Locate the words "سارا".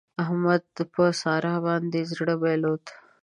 1.21-1.55